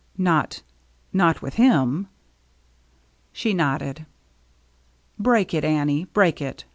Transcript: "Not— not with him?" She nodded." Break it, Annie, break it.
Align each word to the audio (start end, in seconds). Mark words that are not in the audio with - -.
"Not— 0.17 0.63
not 1.23 1.43
with 1.43 1.53
him?" 1.61 2.07
She 3.33 3.53
nodded." 3.53 4.07
Break 5.19 5.53
it, 5.53 5.63
Annie, 5.63 6.05
break 6.05 6.41
it. 6.41 6.65